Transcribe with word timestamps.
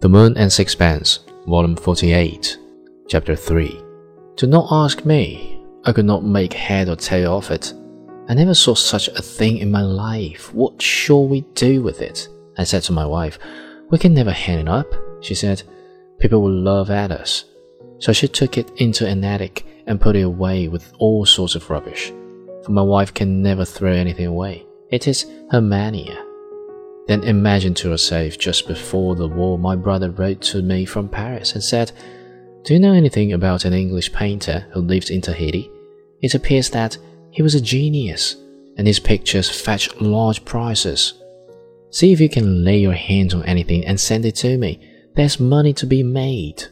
The 0.00 0.08
Moon 0.08 0.36
and 0.36 0.52
Sixpence, 0.52 1.18
Volume 1.48 1.74
48, 1.74 2.56
Chapter 3.08 3.34
3. 3.34 3.82
Do 4.36 4.46
not 4.46 4.68
ask 4.70 5.04
me. 5.04 5.60
I 5.86 5.92
could 5.92 6.04
not 6.04 6.24
make 6.24 6.52
head 6.52 6.88
or 6.88 6.94
tail 6.94 7.36
of 7.36 7.50
it. 7.50 7.74
I 8.28 8.34
never 8.34 8.54
saw 8.54 8.74
such 8.74 9.08
a 9.08 9.20
thing 9.20 9.58
in 9.58 9.72
my 9.72 9.82
life. 9.82 10.54
What 10.54 10.80
shall 10.80 11.26
we 11.26 11.40
do 11.56 11.82
with 11.82 12.00
it? 12.00 12.28
I 12.56 12.62
said 12.62 12.84
to 12.84 12.92
my 12.92 13.04
wife. 13.04 13.40
We 13.90 13.98
can 13.98 14.14
never 14.14 14.30
hang 14.30 14.60
it 14.60 14.68
up, 14.68 14.86
she 15.20 15.34
said. 15.34 15.64
People 16.20 16.42
will 16.42 16.62
laugh 16.62 16.90
at 16.90 17.10
us. 17.10 17.46
So 17.98 18.12
she 18.12 18.28
took 18.28 18.56
it 18.56 18.70
into 18.76 19.04
an 19.04 19.24
attic 19.24 19.66
and 19.88 20.00
put 20.00 20.14
it 20.14 20.22
away 20.22 20.68
with 20.68 20.92
all 21.00 21.26
sorts 21.26 21.56
of 21.56 21.68
rubbish. 21.70 22.12
For 22.62 22.70
my 22.70 22.82
wife 22.82 23.12
can 23.12 23.42
never 23.42 23.64
throw 23.64 23.94
anything 23.94 24.26
away. 24.26 24.64
It 24.90 25.08
is 25.08 25.26
her 25.50 25.60
mania. 25.60 26.17
Then 27.08 27.24
imagine 27.24 27.72
to 27.74 27.88
yourself 27.88 28.36
just 28.38 28.68
before 28.68 29.16
the 29.16 29.26
war, 29.26 29.58
my 29.58 29.74
brother 29.74 30.10
wrote 30.10 30.42
to 30.42 30.60
me 30.60 30.84
from 30.84 31.08
Paris 31.08 31.54
and 31.54 31.64
said, 31.64 31.90
Do 32.64 32.74
you 32.74 32.80
know 32.80 32.92
anything 32.92 33.32
about 33.32 33.64
an 33.64 33.72
English 33.72 34.12
painter 34.12 34.66
who 34.72 34.80
lived 34.82 35.10
in 35.10 35.22
Tahiti? 35.22 35.70
It 36.20 36.34
appears 36.34 36.68
that 36.70 36.98
he 37.30 37.40
was 37.40 37.54
a 37.54 37.62
genius, 37.62 38.36
and 38.76 38.86
his 38.86 39.00
pictures 39.00 39.48
fetch 39.48 39.98
large 40.02 40.44
prices. 40.44 41.14
See 41.90 42.12
if 42.12 42.20
you 42.20 42.28
can 42.28 42.62
lay 42.62 42.78
your 42.78 42.92
hands 42.92 43.32
on 43.32 43.42
anything 43.44 43.86
and 43.86 43.98
send 43.98 44.26
it 44.26 44.36
to 44.36 44.58
me. 44.58 44.78
There's 45.14 45.40
money 45.40 45.72
to 45.74 45.86
be 45.86 46.02
made. 46.02 46.62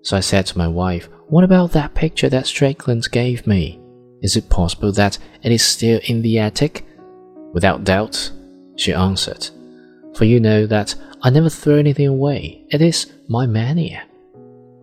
So 0.00 0.16
I 0.16 0.20
said 0.20 0.46
to 0.46 0.58
my 0.58 0.66
wife, 0.66 1.10
What 1.28 1.44
about 1.44 1.72
that 1.72 1.94
picture 1.94 2.30
that 2.30 2.46
Strickland 2.46 3.10
gave 3.10 3.46
me? 3.46 3.78
Is 4.22 4.34
it 4.34 4.48
possible 4.48 4.92
that 4.92 5.18
it 5.42 5.52
is 5.52 5.62
still 5.62 6.00
in 6.04 6.22
the 6.22 6.38
attic? 6.38 6.86
Without 7.52 7.84
doubt, 7.84 8.32
she 8.76 8.94
answered 8.94 9.50
for 10.16 10.24
you 10.24 10.40
know 10.40 10.66
that 10.66 10.94
I 11.22 11.30
never 11.30 11.48
throw 11.48 11.76
anything 11.76 12.06
away. 12.06 12.64
It 12.70 12.80
is 12.80 13.12
my 13.28 13.46
mania. 13.46 14.04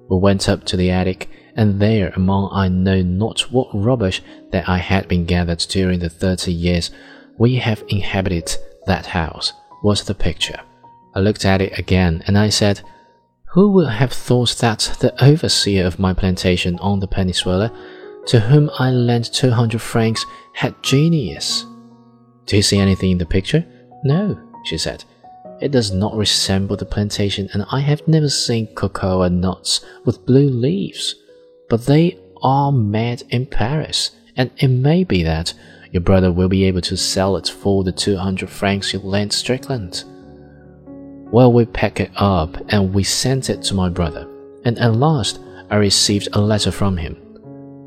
We 0.10 0.18
went 0.18 0.50
up 0.50 0.66
to 0.66 0.78
the 0.78 0.92
attic, 0.92 1.30
and 1.56 1.80
there, 1.80 2.12
among 2.16 2.50
I 2.52 2.68
know 2.68 3.02
not 3.02 3.52
what 3.52 3.70
rubbish 3.74 4.22
that 4.52 4.68
I 4.68 4.78
had 4.78 5.08
been 5.08 5.26
gathered 5.26 5.60
during 5.60 6.00
the 6.00 6.10
thirty 6.10 6.52
years 6.52 6.92
we 7.38 7.56
have 7.56 7.84
inhabited 7.88 8.56
that 8.86 9.08
house, 9.08 9.54
was 9.84 10.04
the 10.04 10.14
picture. 10.14 10.60
I 11.16 11.20
looked 11.20 11.46
at 11.46 11.62
it 11.62 11.78
again, 11.80 12.24
and 12.28 12.38
I 12.38 12.50
said, 12.50 12.82
Who 13.54 13.72
would 13.72 13.90
have 13.90 14.14
thought 14.14 14.58
that 14.60 14.98
the 15.00 15.14
overseer 15.24 15.86
of 15.86 15.98
my 15.98 16.14
plantation 16.14 16.78
on 16.80 17.00
the 17.00 17.08
peninsula, 17.08 17.72
to 18.28 18.40
whom 18.40 18.70
I 18.78 18.92
lent 18.92 19.34
two 19.34 19.52
hundred 19.52 19.82
francs, 19.82 20.26
had 20.54 20.84
genius? 20.84 21.66
Do 22.46 22.58
you 22.58 22.62
see 22.62 22.80
anything 22.80 23.12
in 23.12 23.18
the 23.18 23.26
picture? 23.26 23.66
No, 24.04 24.38
she 24.66 24.78
said. 24.78 25.04
It 25.62 25.72
does 25.72 25.92
not 25.92 26.16
resemble 26.16 26.76
the 26.76 26.86
plantation, 26.86 27.48
and 27.54 27.66
I 27.72 27.82
have 27.82 28.08
never 28.08 28.30
seen 28.30 28.68
cocoa 28.74 29.28
nuts 29.28 29.86
with 30.06 30.26
blue 30.26 30.50
leaves. 30.50 31.16
But 31.70 31.86
they 31.86 32.18
are 32.42 32.72
made 32.72 33.24
in 33.30 33.46
Paris, 33.46 34.12
and 34.36 34.50
it 34.58 34.70
may 34.70 35.04
be 35.04 35.22
that 35.24 35.54
your 35.92 36.02
brother 36.02 36.32
will 36.32 36.50
be 36.50 36.64
able 36.64 36.82
to 36.82 36.98
sell 36.98 37.38
it 37.38 37.48
for 37.48 37.84
the 37.84 37.92
200 37.92 38.50
francs 38.50 38.92
you 38.92 39.00
lent 39.00 39.34
Strickland. 39.34 40.04
Well, 41.32 41.54
we 41.54 41.66
packed 41.66 42.00
it 42.00 42.12
up 42.16 42.58
and 42.70 42.94
we 42.94 43.04
sent 43.04 43.50
it 43.50 43.62
to 43.64 43.74
my 43.74 43.90
brother, 43.90 44.28
and 44.66 44.80
at 44.80 44.96
last 44.96 45.40
I 45.70 45.76
received 45.76 46.30
a 46.34 46.42
letter 46.42 46.72
from 46.72 46.98
him. 46.98 47.16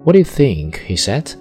What 0.05 0.13
do 0.13 0.19
you 0.19 0.25
think? 0.25 0.79
he 0.81 0.97
said. 0.97 1.35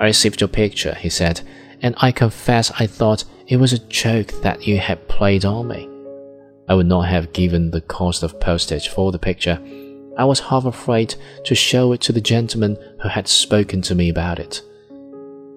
I 0.00 0.06
received 0.06 0.40
your 0.40 0.48
picture, 0.48 0.94
he 0.94 1.08
said, 1.08 1.42
and 1.80 1.94
I 1.98 2.10
confess 2.10 2.72
I 2.78 2.86
thought 2.86 3.24
it 3.52 3.60
was 3.60 3.74
a 3.74 3.78
joke 3.80 4.28
that 4.40 4.66
you 4.66 4.78
had 4.78 5.08
played 5.08 5.44
on 5.44 5.68
me. 5.68 5.86
I 6.70 6.74
would 6.74 6.86
not 6.86 7.02
have 7.02 7.34
given 7.34 7.70
the 7.70 7.82
cost 7.82 8.22
of 8.22 8.40
postage 8.40 8.88
for 8.88 9.12
the 9.12 9.18
picture. 9.18 9.60
I 10.16 10.24
was 10.24 10.40
half 10.40 10.64
afraid 10.64 11.14
to 11.44 11.54
show 11.54 11.92
it 11.92 12.00
to 12.00 12.12
the 12.12 12.20
gentleman 12.22 12.78
who 13.02 13.10
had 13.10 13.28
spoken 13.28 13.82
to 13.82 13.94
me 13.94 14.08
about 14.08 14.38
it. 14.38 14.62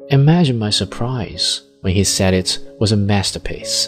Imagine 0.09 0.59
my 0.59 0.72
surprise 0.72 1.62
when 1.80 1.94
he 1.94 2.03
said 2.03 2.34
it 2.34 2.59
was 2.81 2.92
a 2.92 2.97
masterpiece 2.97 3.88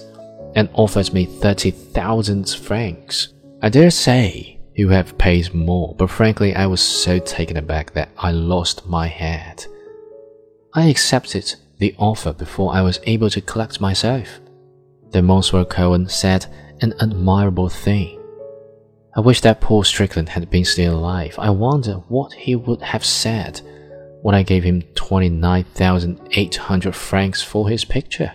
and 0.55 0.69
offered 0.71 1.11
me 1.11 1.25
30,000 1.25 2.49
francs. 2.51 3.33
I 3.61 3.67
dare 3.67 3.91
say 3.91 4.57
you 4.73 4.87
have 4.87 5.17
paid 5.17 5.53
more, 5.53 5.95
but 5.97 6.09
frankly, 6.09 6.55
I 6.55 6.67
was 6.67 6.79
so 6.79 7.19
taken 7.19 7.57
aback 7.57 7.91
that 7.91 8.11
I 8.17 8.31
lost 8.31 8.87
my 8.87 9.07
head. 9.07 9.65
I 10.73 10.87
accepted 10.87 11.55
the 11.77 11.95
offer 11.97 12.33
before 12.33 12.73
I 12.73 12.81
was 12.81 12.99
able 13.03 13.29
to 13.29 13.41
collect 13.41 13.81
myself. 13.81 14.39
Then 15.11 15.25
Monsieur 15.25 15.65
Cohen 15.65 16.07
said 16.09 16.47
an 16.81 16.93
admirable 16.99 17.69
thing. 17.69 18.19
I 19.15 19.21
wish 19.21 19.41
that 19.41 19.61
poor 19.61 19.83
Strickland 19.83 20.29
had 20.29 20.49
been 20.49 20.65
still 20.65 20.95
alive. 20.95 21.35
I 21.39 21.49
wonder 21.49 21.95
what 22.07 22.33
he 22.33 22.55
would 22.55 22.81
have 22.81 23.05
said 23.05 23.61
when 24.21 24.35
I 24.35 24.43
gave 24.43 24.63
him 24.63 24.83
29,800 24.95 26.95
francs 26.95 27.41
for 27.41 27.69
his 27.69 27.85
picture. 27.85 28.33